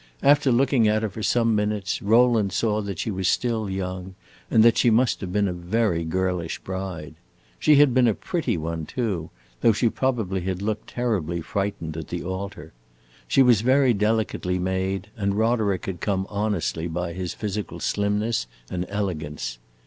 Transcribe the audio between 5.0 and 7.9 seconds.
have been a very girlish bride. She